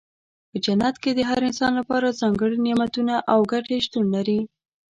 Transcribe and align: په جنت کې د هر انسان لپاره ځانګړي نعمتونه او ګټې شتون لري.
په 0.49 0.57
جنت 0.65 0.95
کې 1.03 1.11
د 1.13 1.19
هر 1.29 1.39
انسان 1.49 1.71
لپاره 1.79 2.17
ځانګړي 2.19 2.57
نعمتونه 2.65 3.15
او 3.31 3.39
ګټې 3.51 3.77
شتون 3.85 4.05
لري. 4.15 4.39